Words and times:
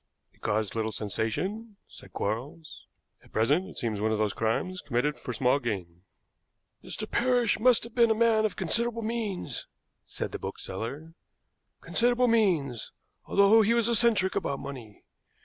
"It 0.33 0.41
caused 0.41 0.73
little 0.73 0.91
sensation," 0.91 1.77
said 1.87 2.11
Quarles. 2.11 2.87
"At 3.23 3.31
present 3.31 3.69
it 3.69 3.77
seems 3.77 4.01
one 4.01 4.11
of 4.11 4.17
those 4.17 4.33
crimes 4.33 4.81
committed 4.81 5.15
for 5.15 5.31
small 5.31 5.59
gain." 5.59 6.01
"Mr. 6.83 7.07
Parrish 7.07 7.59
must 7.59 7.83
have 7.83 7.93
been 7.93 8.09
a 8.09 8.15
man 8.15 8.43
of 8.43 8.55
considerable 8.55 9.03
means," 9.03 9.67
said 10.03 10.31
the 10.31 10.39
bookseller; 10.39 11.13
"considerable 11.81 12.27
means, 12.29 12.91
although 13.25 13.61
he 13.61 13.75
was 13.75 13.87
eccentric 13.87 14.35
about 14.35 14.57
money. 14.59 15.03